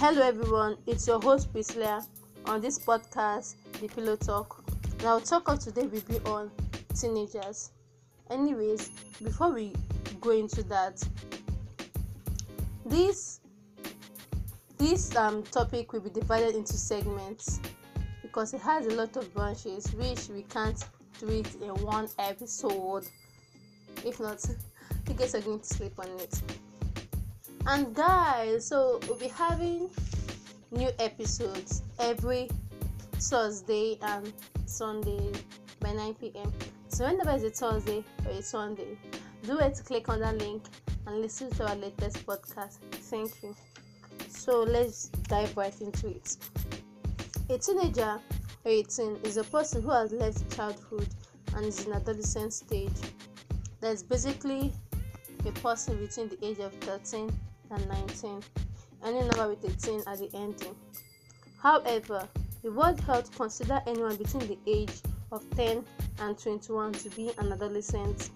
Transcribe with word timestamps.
Hello, 0.00 0.22
everyone. 0.22 0.76
It's 0.86 1.08
your 1.08 1.20
host 1.20 1.50
Priscilla 1.50 2.06
on 2.44 2.60
this 2.60 2.78
podcast, 2.78 3.56
The 3.80 3.88
Pillow 3.88 4.14
Talk. 4.14 4.62
Now, 5.02 5.18
talk 5.18 5.48
of 5.48 5.58
today 5.58 5.88
will 5.88 6.02
be 6.02 6.20
on 6.20 6.52
teenagers. 6.94 7.72
Anyways, 8.30 8.90
before 9.20 9.50
we 9.50 9.72
go 10.20 10.30
into 10.30 10.62
that, 10.68 11.02
this 12.86 13.40
this 14.78 15.16
um 15.16 15.42
topic 15.42 15.92
will 15.92 16.00
be 16.00 16.10
divided 16.10 16.54
into 16.54 16.74
segments 16.74 17.58
because 18.22 18.54
it 18.54 18.60
has 18.60 18.86
a 18.86 18.94
lot 18.94 19.16
of 19.16 19.34
branches 19.34 19.92
which 19.94 20.28
we 20.28 20.42
can't 20.42 20.80
do 21.18 21.26
it 21.26 21.52
in 21.56 21.70
one 21.84 22.08
episode. 22.20 23.02
If 24.06 24.20
not, 24.20 24.44
you 25.08 25.14
guys 25.14 25.34
are 25.34 25.40
going 25.40 25.58
to 25.58 25.66
sleep 25.66 25.98
on 25.98 26.06
it. 26.20 26.40
And 27.66 27.94
guys, 27.94 28.66
so 28.66 29.00
we'll 29.06 29.18
be 29.18 29.28
having 29.28 29.90
new 30.70 30.90
episodes 30.98 31.82
every 31.98 32.48
Thursday 33.12 33.98
and 34.02 34.32
Sunday 34.66 35.32
by 35.80 35.92
9 35.92 36.14
p.m. 36.14 36.52
So 36.88 37.04
whenever 37.06 37.30
it's 37.32 37.44
a 37.44 37.50
Thursday 37.50 38.04
or 38.24 38.32
a 38.32 38.42
Sunday, 38.42 38.98
do 39.42 39.58
it 39.58 39.80
click 39.84 40.08
on 40.08 40.20
that 40.20 40.38
link 40.38 40.62
and 41.06 41.20
listen 41.20 41.50
to 41.52 41.68
our 41.68 41.76
latest 41.76 42.24
podcast. 42.26 42.78
Thank 42.92 43.42
you. 43.42 43.54
So 44.28 44.62
let's 44.62 45.08
dive 45.28 45.56
right 45.56 45.78
into 45.80 46.08
it. 46.08 46.36
A 47.50 47.58
teenager 47.58 48.20
18 48.64 49.20
is 49.24 49.36
a 49.36 49.44
person 49.44 49.82
who 49.82 49.90
has 49.90 50.12
left 50.12 50.54
childhood 50.54 51.08
and 51.54 51.64
is 51.64 51.86
in 51.86 51.92
adolescent 51.92 52.52
stage. 52.52 52.92
That's 53.80 54.02
basically 54.02 54.72
a 55.46 55.52
person 55.52 55.96
between 55.98 56.28
the 56.28 56.44
age 56.44 56.58
of 56.58 56.72
13 56.74 57.30
and 57.70 57.88
19, 57.88 58.42
any 59.04 59.20
number 59.20 59.48
with 59.48 59.64
18 59.64 60.02
at 60.06 60.18
the 60.18 60.30
ending. 60.34 60.74
However, 61.62 62.28
the 62.62 62.72
World 62.72 63.00
Health 63.00 63.34
consider 63.36 63.80
anyone 63.86 64.16
between 64.16 64.46
the 64.46 64.58
age 64.66 65.00
of 65.32 65.48
10 65.56 65.84
and 66.20 66.38
21 66.38 66.92
to 66.92 67.10
be 67.10 67.30
an 67.38 67.52
adolescent. 67.52 68.30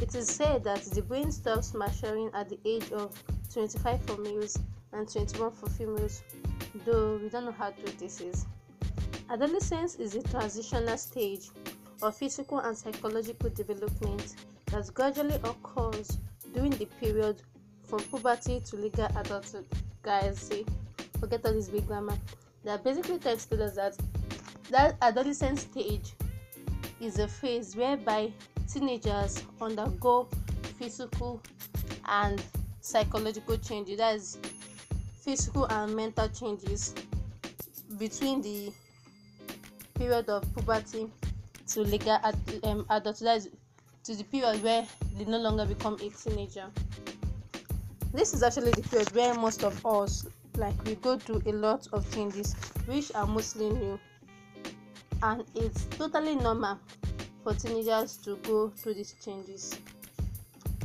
It 0.00 0.14
is 0.14 0.28
said 0.28 0.64
that 0.64 0.82
the 0.82 1.02
brain 1.02 1.30
stops 1.30 1.74
maturing 1.74 2.30
at 2.34 2.48
the 2.48 2.58
age 2.64 2.90
of 2.92 3.14
25 3.52 4.02
for 4.02 4.16
males 4.18 4.58
and 4.92 5.10
21 5.10 5.50
for 5.52 5.68
females, 5.68 6.22
though 6.84 7.18
we 7.22 7.28
don't 7.28 7.44
know 7.44 7.52
how 7.52 7.70
true 7.70 7.92
this 7.98 8.20
is. 8.20 8.46
Adolescence 9.30 9.94
is 9.96 10.14
a 10.14 10.22
transitional 10.22 10.96
stage 10.96 11.50
of 12.02 12.16
physical 12.16 12.58
and 12.58 12.76
psychological 12.76 13.50
development 13.50 14.34
that 14.66 14.92
gradually 14.94 15.36
occurs 15.44 16.18
during 16.54 16.70
the 16.72 16.86
period 17.00 17.42
from 17.90 17.98
puberty 18.04 18.60
to 18.60 18.76
legal 18.76 19.08
adulthood. 19.16 19.66
Guys, 20.02 20.38
see, 20.38 20.64
forget 21.18 21.44
all 21.44 21.52
this 21.52 21.68
big 21.68 21.88
grammar. 21.88 22.16
They 22.62 22.70
are 22.70 22.78
basically 22.78 23.18
to 23.18 23.36
tell 23.36 23.62
us 23.62 23.74
that 23.74 23.96
that 24.70 24.96
adolescent 25.02 25.58
stage 25.58 26.12
is 27.00 27.18
a 27.18 27.26
phase 27.26 27.74
whereby 27.74 28.32
teenagers 28.72 29.42
undergo 29.60 30.28
physical 30.78 31.42
and 32.06 32.40
psychological 32.80 33.58
changes. 33.58 33.98
That 33.98 34.14
is 34.14 34.38
physical 35.20 35.64
and 35.64 35.96
mental 35.96 36.28
changes 36.28 36.94
between 37.98 38.40
the 38.40 38.72
period 39.94 40.28
of 40.28 40.44
puberty 40.54 41.10
to 41.66 41.80
legal 41.80 42.20
ad- 42.22 42.60
um, 42.62 42.86
adulthood. 42.88 43.26
That 43.26 43.36
is 43.38 43.48
to 44.04 44.14
the 44.14 44.24
period 44.24 44.62
where 44.62 44.86
they 45.18 45.24
no 45.24 45.38
longer 45.38 45.64
become 45.64 45.94
a 45.94 46.08
teenager. 46.10 46.70
This 48.12 48.34
is 48.34 48.42
actually 48.42 48.72
the 48.72 48.82
period 48.82 49.14
where 49.14 49.34
most 49.34 49.62
of 49.62 49.86
us, 49.86 50.26
like, 50.56 50.74
we 50.84 50.96
go 50.96 51.16
through 51.16 51.42
a 51.46 51.52
lot 51.52 51.86
of 51.92 52.12
changes 52.12 52.56
which 52.86 53.12
are 53.14 53.26
mostly 53.26 53.70
new, 53.70 54.00
and 55.22 55.44
it's 55.54 55.84
totally 55.84 56.34
normal 56.34 56.78
for 57.44 57.54
teenagers 57.54 58.16
to 58.18 58.34
go 58.38 58.70
through 58.70 58.94
these 58.94 59.14
changes. 59.24 59.78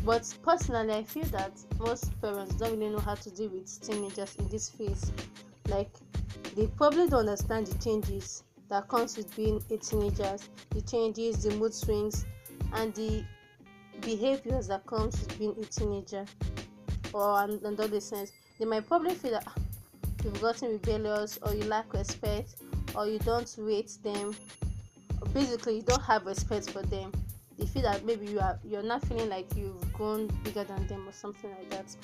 But 0.05 0.31
personally, 0.43 0.93
I 0.93 1.03
feel 1.03 1.25
that 1.25 1.53
most 1.79 2.19
parents 2.21 2.53
don't 2.55 2.77
really 2.77 2.91
know 2.91 2.99
how 2.99 3.15
to 3.15 3.29
deal 3.31 3.49
with 3.49 3.81
teenagers 3.81 4.35
in 4.35 4.47
this 4.49 4.69
phase. 4.69 5.11
Like, 5.67 5.89
they 6.55 6.67
probably 6.67 7.09
don't 7.09 7.21
understand 7.21 7.65
the 7.65 7.83
changes 7.83 8.43
that 8.69 8.87
comes 8.87 9.17
with 9.17 9.35
being 9.35 9.63
a 9.71 9.77
teenager, 9.77 10.37
the 10.69 10.81
changes, 10.81 11.41
the 11.41 11.55
mood 11.55 11.73
swings, 11.73 12.23
and 12.73 12.93
the 12.93 13.25
behaviors 14.01 14.67
that 14.67 14.85
comes 14.85 15.19
with 15.19 15.39
being 15.39 15.55
a 15.59 15.65
teenager 15.65 16.25
or 17.15 17.43
an 17.43 17.59
adolescent. 17.65 18.31
They 18.59 18.65
might 18.65 18.87
probably 18.87 19.15
feel 19.15 19.31
that 19.31 19.45
ah, 19.47 19.53
you've 20.23 20.41
gotten 20.41 20.73
rebellious 20.73 21.39
or 21.41 21.53
you 21.55 21.63
lack 21.63 21.93
respect 21.93 22.55
or 22.93 23.07
you 23.07 23.19
don't 23.19 23.53
rate 23.57 23.97
them. 24.03 24.35
Basically, 25.33 25.77
you 25.77 25.81
don't 25.81 26.01
have 26.03 26.25
respect 26.25 26.69
for 26.69 26.81
them. 26.81 27.11
They 27.57 27.65
feel 27.65 27.83
that 27.83 28.03
maybe 28.05 28.27
you 28.27 28.39
are 28.39 28.59
you're 28.65 28.83
not 28.83 29.05
feeling 29.05 29.29
like 29.29 29.47
you've 29.55 29.93
grown 29.93 30.27
bigger 30.43 30.65
than 30.65 30.85
them 30.87 31.07
or 31.07 31.13
something 31.13 31.49
like 31.51 31.69
that. 31.69 31.95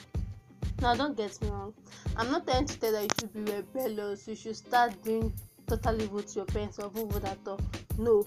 Now, 0.81 0.95
don't 0.95 1.16
get 1.16 1.39
me 1.41 1.50
wrong. 1.50 1.73
I'm 2.16 2.31
not 2.31 2.47
trying 2.47 2.66
to 2.66 2.79
tell 2.79 2.94
that 2.94 3.03
you 3.03 3.09
should 3.19 3.33
be 3.33 3.51
rebellious. 3.51 4.27
You 4.27 4.35
should 4.35 4.55
start 4.55 5.03
doing 5.03 5.33
totally 5.67 6.05
evil 6.05 6.23
to 6.23 6.35
your 6.35 6.45
parents 6.45 6.79
or 6.79 6.89
evil 6.95 7.21
at 7.27 7.38
all. 7.45 7.59
No, 7.97 8.25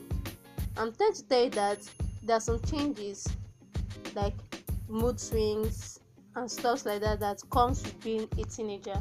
I'm 0.76 0.92
trying 0.92 1.14
to 1.14 1.24
tell 1.24 1.44
you 1.44 1.50
that 1.50 1.78
there 2.22 2.36
are 2.36 2.40
some 2.40 2.60
changes 2.60 3.26
like 4.14 4.34
mood 4.88 5.18
swings 5.18 5.98
and 6.36 6.50
stuff 6.50 6.84
like 6.86 7.00
that 7.00 7.20
that 7.20 7.42
comes 7.50 7.82
with 7.82 8.02
being 8.02 8.28
a 8.38 8.44
teenager 8.44 9.00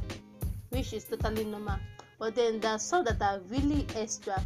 which 0.70 0.94
is 0.94 1.04
totally 1.04 1.46
normal. 1.46 1.78
But 2.20 2.36
then 2.36 2.60
there 2.60 2.72
are 2.72 2.80
some 2.80 3.06
that 3.06 3.22
are 3.22 3.40
really 3.50 3.86
extra 3.96 4.42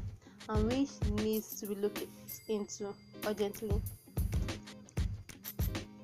and 0.50 0.72
which 0.72 0.90
needs 1.24 1.60
to 1.60 1.68
be 1.68 1.76
looked 1.76 2.04
into 2.48 2.94
urgently. 3.26 3.82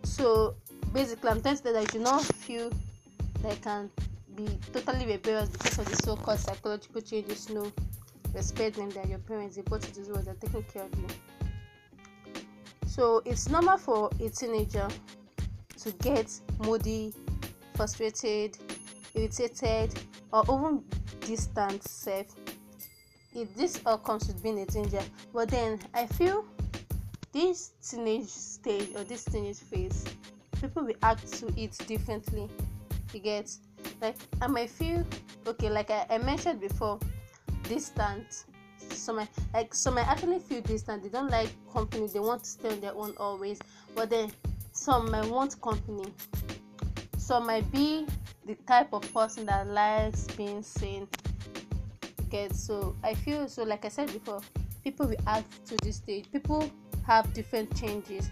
So 0.03 0.55
basically 0.93 1.29
i'm 1.31 1.41
to 1.41 1.57
say 1.57 1.73
that 1.73 1.81
you 1.93 1.99
do 1.99 1.99
not 1.99 2.21
feel 2.23 2.71
that 3.41 3.59
can 3.61 3.89
be 4.35 4.47
totally 4.71 5.07
rebellious 5.07 5.49
because 5.49 5.79
of 5.79 5.89
the 5.89 5.95
so-called 5.97 6.39
psychological 6.39 7.01
changes 7.01 7.49
no 7.49 7.71
respect 8.33 8.75
them 8.75 8.89
they're 8.91 9.07
your 9.07 9.19
parents 9.19 9.57
brought 9.57 9.85
you 9.87 9.93
to 9.93 10.01
the 10.01 10.13
world 10.13 10.25
they're 10.25 10.35
taking 10.35 10.63
care 10.63 10.83
of 10.83 10.95
you. 10.99 11.07
So 12.85 13.23
it's 13.25 13.49
normal 13.49 13.77
for 13.77 14.09
a 14.19 14.29
teenager 14.29 14.87
to 15.83 15.91
get 16.03 16.31
moody, 16.59 17.13
frustrated, 17.75 18.57
irritated, 19.13 19.93
or 20.31 20.43
even 20.43 20.83
distant 21.19 21.83
self. 21.83 22.27
If 23.35 23.53
this 23.55 23.81
all 23.85 23.97
comes 23.97 24.27
with 24.27 24.41
being 24.41 24.59
a 24.59 24.65
teenager, 24.65 25.01
but 25.33 25.49
then 25.49 25.79
I 25.93 26.05
feel 26.05 26.45
this 27.33 27.71
teenage 27.81 28.27
stage 28.27 28.89
or 28.95 29.03
this 29.03 29.25
teenage 29.25 29.57
phase, 29.57 30.05
people 30.61 30.83
react 30.83 31.31
to 31.33 31.47
it 31.57 31.77
differently. 31.87 32.47
You 33.13 33.19
get 33.19 33.51
like 34.01 34.15
I 34.41 34.47
might 34.47 34.69
feel 34.69 35.05
okay, 35.47 35.69
like 35.69 35.91
I, 35.91 36.05
I 36.09 36.17
mentioned 36.19 36.61
before, 36.61 36.99
distant. 37.63 38.45
Some 38.89 39.15
might, 39.15 39.29
like 39.53 39.73
some 39.73 39.95
might 39.95 40.07
actually 40.07 40.39
feel 40.39 40.61
distant. 40.61 41.03
They 41.03 41.09
don't 41.09 41.29
like 41.29 41.49
company. 41.71 42.07
They 42.07 42.19
want 42.19 42.43
to 42.43 42.49
stay 42.49 42.69
on 42.69 42.79
their 42.79 42.93
own 42.93 43.13
always. 43.17 43.59
But 43.95 44.09
then 44.09 44.31
some 44.73 45.09
might 45.11 45.25
want 45.29 45.59
company. 45.61 46.11
Some 47.17 47.45
might 47.45 47.71
be 47.71 48.05
the 48.45 48.55
type 48.67 48.91
of 48.91 49.01
person 49.13 49.45
that 49.45 49.67
likes 49.67 50.27
being 50.35 50.61
seen. 50.61 51.07
Okay 52.27 52.49
so 52.51 52.95
i 53.03 53.13
feel 53.13 53.47
so 53.47 53.63
like 53.63 53.85
i 53.85 53.87
said 53.87 54.11
before 54.11 54.41
people 54.83 55.07
react 55.07 55.65
to 55.67 55.77
this 55.83 55.97
stage. 55.97 56.25
People 56.31 56.69
have 57.07 57.31
different 57.33 57.73
changes. 57.79 58.29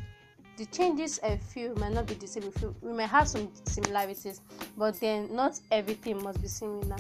The 0.58 0.66
changes 0.66 1.20
i 1.24 1.38
feel 1.38 1.76
might 1.76 1.94
not 1.94 2.08
be 2.08 2.16
the 2.16 2.28
same. 2.28 2.52
We, 2.82 2.92
might 2.92 3.10
have 3.10 3.28
some 3.28 3.50
similarities 3.64 4.42
but 4.76 5.00
then 5.00 5.34
not 5.34 5.60
everything 5.72 6.22
must 6.24 6.42
be 6.42 6.48
similar. 6.48 6.98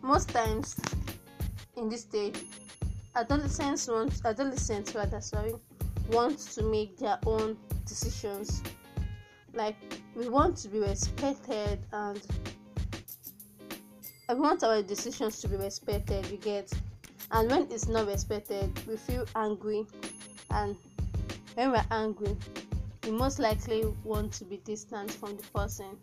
Most 0.00 0.28
times 0.30 0.80
in 1.76 1.88
this 1.88 2.02
stage 2.02 2.36
adolescents 3.14 3.88
want 3.88 4.18
adolescents 4.24 4.94
rather 4.94 5.20
sorry 5.20 5.54
want 6.10 6.38
to 6.38 6.62
make 6.62 6.98
their 6.98 7.18
own 7.26 7.56
decisions. 7.86 8.62
Like 9.54 9.76
we 10.14 10.28
want 10.28 10.56
to 10.58 10.68
be 10.68 10.78
respected 10.78 11.78
and 11.92 12.20
I 14.28 14.34
want 14.34 14.62
our 14.64 14.82
decisions 14.82 15.40
to 15.40 15.48
be 15.48 15.56
respected 15.56 16.30
we 16.30 16.36
get. 16.38 16.72
And 17.30 17.50
when 17.50 17.62
it's 17.70 17.88
not 17.88 18.06
respected 18.06 18.70
we 18.86 18.96
feel 18.96 19.26
angry. 19.34 19.86
And 20.50 20.76
when 21.54 21.72
we're 21.72 21.84
angry 21.90 22.36
we 23.04 23.10
most 23.10 23.38
likely 23.38 23.84
want 24.04 24.32
to 24.34 24.44
be 24.44 24.58
distant 24.58 25.10
from 25.10 25.36
the 25.36 25.44
person. 25.54 25.98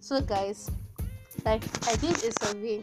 So 0.00 0.20
guys 0.20 0.70
like 1.44 1.62
i 1.88 1.94
did 1.96 2.16
a 2.24 2.32
survey. 2.44 2.82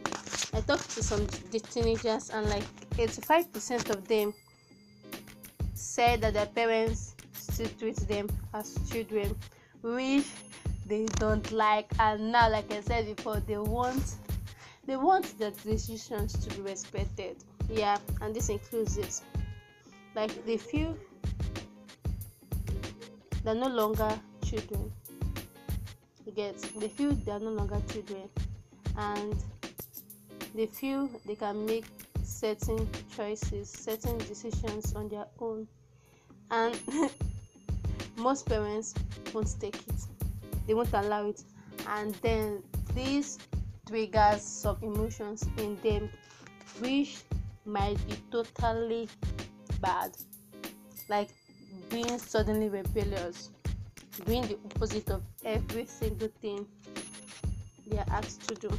I 0.52 0.60
talked 0.60 0.90
to 0.90 1.02
some 1.02 1.26
teenagers 1.26 2.30
and 2.30 2.48
like 2.48 2.64
85% 2.96 3.90
of 3.90 4.06
them 4.06 4.32
said 5.74 6.20
that 6.22 6.34
their 6.34 6.46
parents 6.46 7.14
still 7.32 7.68
treat 7.78 7.96
them 8.08 8.28
as 8.52 8.78
children 8.90 9.34
which 9.82 10.26
they 10.86 11.06
don't 11.18 11.50
like. 11.52 11.86
And 11.98 12.32
now 12.32 12.50
like 12.50 12.72
i 12.72 12.80
said 12.80 13.14
before 13.16 13.40
they 13.40 13.58
want 13.58 14.16
they 14.86 14.96
want 14.96 15.38
their 15.38 15.50
decisions 15.50 16.32
to 16.32 16.54
be 16.54 16.62
respected. 16.62 17.36
Yeah 17.68 17.98
and 18.20 18.34
this 18.34 18.48
includes 18.48 18.96
this 18.96 19.22
like 20.14 20.44
they 20.46 20.56
feel 20.56 20.96
they're 23.44 23.54
no 23.54 23.68
longer 23.68 24.18
children. 24.42 24.90
You 26.24 26.32
get? 26.32 26.56
They 26.76 26.88
feel 26.88 27.12
they're 27.12 27.38
no 27.38 27.50
longer 27.50 27.80
children. 27.92 28.28
And 28.96 29.36
they 30.54 30.66
feel 30.66 31.10
they 31.26 31.34
can 31.34 31.66
make 31.66 31.84
certain 32.44 32.86
choices 33.16 33.70
certain 33.70 34.18
decisions 34.18 34.94
on 34.94 35.08
their 35.08 35.24
own. 35.40 35.66
And 36.50 36.78
most 38.18 38.44
parents 38.44 38.92
won't 39.32 39.58
take 39.58 39.76
it. 39.76 40.00
They 40.66 40.74
won't 40.74 40.92
allow 40.92 41.28
it. 41.28 41.42
And 41.88 42.14
then 42.16 42.62
this 42.92 43.38
triggers 43.88 44.42
some 44.42 44.76
emotions 44.82 45.48
in 45.56 45.78
them 45.82 46.10
which 46.80 47.22
might 47.64 47.96
be 48.06 48.16
totally 48.30 49.08
bad. 49.80 50.10
Like 51.08 51.30
being 51.88 52.18
suddenly 52.18 52.68
rebellious 52.68 53.48
doing 54.26 54.42
the 54.42 54.58
opposite 54.66 55.08
of 55.08 55.22
every 55.46 55.86
single 55.86 56.28
thing 56.42 56.66
they 57.86 57.96
are 57.96 58.10
asked 58.10 58.46
to 58.48 58.54
do 58.54 58.70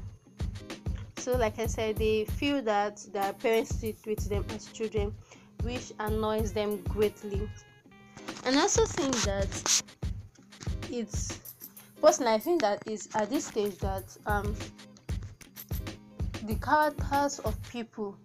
so 1.25 1.35
like 1.37 1.57
i 1.57 1.65
said 1.65 1.95
they 1.97 2.25
feel 2.25 2.61
that 2.61 3.03
their 3.11 3.33
parents 3.33 3.83
treat 4.03 4.19
them 4.29 4.45
as 4.49 4.67
children 4.67 5.11
which 5.65 5.91
annoys 5.99 6.53
them 6.53 6.77
greatly. 6.83 7.49
And 8.45 8.55
I 8.55 8.61
also 8.61 8.85
think 8.85 9.15
that 9.23 9.83
it's 10.91 11.39
personally 11.99 12.33
I 12.33 12.37
think 12.37 12.61
that 12.61 12.83
is 12.87 13.09
at 13.15 13.31
this 13.31 13.45
stage 13.45 13.77
that 13.79 14.15
um 14.27 14.55
the 16.43 16.55
characters 16.55 17.39
of 17.39 17.57
people 17.69 18.15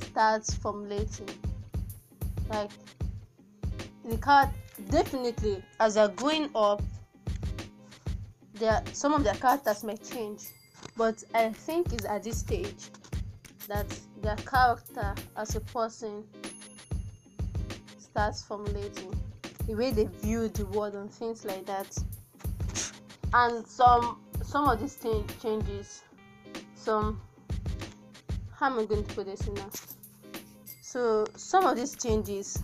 starts 0.00 0.54
formulating. 0.54 1.28
Like 2.48 2.70
the 4.06 4.16
card 4.16 4.48
definitely 4.88 5.62
as 5.78 5.94
they're 5.94 6.08
growing 6.08 6.48
up 6.54 6.82
there 8.54 8.82
some 8.94 9.12
of 9.12 9.22
their 9.22 9.34
characters 9.34 9.84
may 9.84 9.96
change 9.98 10.44
but 10.96 11.22
i 11.34 11.50
think 11.50 11.92
it's 11.92 12.04
at 12.04 12.22
this 12.22 12.38
stage 12.38 12.90
that 13.68 13.86
their 14.22 14.36
character 14.36 15.14
as 15.36 15.54
a 15.56 15.60
person 15.60 16.24
starts 17.98 18.42
formulating 18.42 19.14
the 19.66 19.74
way 19.74 19.92
they 19.92 20.06
view 20.20 20.48
the 20.48 20.66
world 20.66 20.94
and 20.94 21.12
things 21.12 21.44
like 21.44 21.64
that. 21.66 21.96
And 23.32 23.64
some 23.66 24.18
some 24.42 24.68
of 24.68 24.80
these 24.80 24.94
things 24.94 25.30
changes 25.40 26.02
some 26.74 27.20
how 28.52 28.66
am 28.66 28.80
i 28.80 28.84
going 28.84 29.04
to 29.04 29.14
put 29.14 29.26
this 29.26 29.46
in 29.46 29.54
now? 29.54 29.70
So 30.82 31.24
some 31.36 31.64
of 31.66 31.76
these 31.76 31.94
changes 31.96 32.60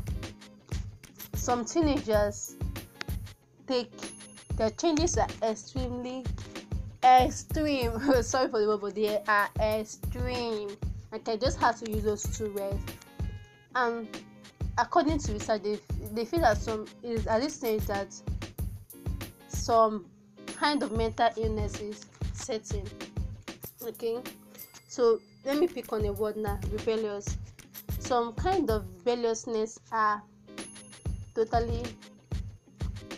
some 1.34 1.64
teenagers 1.64 2.56
take 3.68 3.92
their 4.56 4.70
changes 4.70 5.16
are 5.16 5.28
extremely 5.44 6.24
extreme. 7.06 7.92
Sorry 8.22 8.48
for 8.48 8.60
the 8.60 8.66
word 8.66 8.80
but 8.80 8.94
they 8.94 9.20
are 9.28 9.48
extreme. 9.60 10.70
Like 11.12 11.28
i 11.28 11.36
just 11.36 11.58
had 11.58 11.76
to 11.78 11.90
use 11.90 12.04
those 12.04 12.22
two 12.22 12.52
words. 12.52 12.82
And 13.74 14.08
according 14.78 15.18
to 15.20 15.32
research 15.32 15.62
they, 15.62 15.78
they 16.12 16.24
feel 16.24 16.40
that 16.40 16.58
some 16.58 16.86
is 17.02 17.26
at 17.26 17.42
this 17.42 17.54
stage 17.54 17.82
that 17.86 18.14
some 19.48 20.06
kind 20.56 20.82
of 20.82 20.92
mental 20.92 21.30
illness 21.36 21.80
is 21.80 22.06
setting. 22.32 22.86
Okay? 23.82 24.18
So 24.88 25.20
let 25.44 25.58
me 25.58 25.68
pick 25.68 25.92
on 25.92 26.04
a 26.04 26.12
word 26.12 26.36
now 26.36 26.58
rebellious. 26.70 27.36
Some 27.98 28.32
kind 28.34 28.70
of 28.70 28.84
rebelliousness 28.98 29.78
are 29.92 30.22
totally 31.34 31.82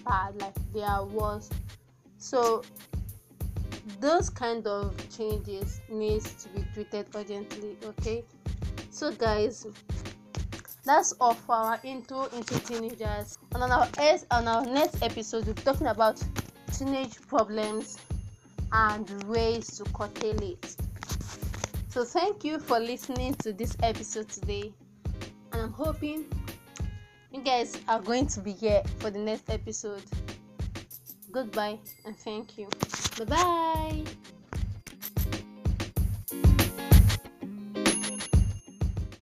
bad 0.05 0.40
like 0.40 0.55
they 0.73 0.82
are 0.82 1.05
worse. 1.05 1.50
So 2.19 2.62
those 4.00 4.31
kind 4.31 4.67
of 4.67 4.95
changes 5.17 5.81
needs 5.89 6.43
to 6.45 6.49
be 6.50 6.65
treated 6.73 7.06
urgently 7.15 7.77
okay? 7.85 8.25
So 8.91 9.12
guys 9.12 9.67
that's 10.89 11.12
all 11.21 11.35
for 11.35 11.55
our 11.55 11.81
intro 11.85 12.25
into 12.35 12.59
teenagers. 12.61 13.39
And 13.53 13.62
on 13.62 13.71
our 13.71 13.89
on 14.31 14.49
our 14.49 14.65
next 14.65 15.03
episode 15.03 15.45
we'll 15.45 15.55
be 15.55 15.62
talking 15.62 15.89
about 15.89 16.23
teenage 16.73 17.21
problems 17.27 17.99
and 18.73 19.25
ways 19.25 19.77
to 19.79 19.85
curtail 19.93 20.43
it. 20.43 20.77
So 21.89 22.05
thank 22.05 22.43
you 22.43 22.59
for 22.59 22.79
listening 22.79 23.35
to 23.37 23.53
this 23.53 23.77
episode 23.83 24.29
today. 24.29 24.73
And 25.53 25.62
i'm 25.62 25.73
hoping 25.73 26.25
you 27.33 27.43
guys 27.43 27.79
are 27.89 28.00
going 28.00 28.27
to 28.29 28.41
be 28.41 28.53
here 28.53 28.83
for 28.99 29.11
the 29.11 29.19
next 29.19 29.50
episode. 29.50 30.03
Goodbye 31.31 31.79
and 32.06 32.17
thank 32.17 32.56
you 32.56 32.69
bye 33.19 33.25
bye 33.25 34.05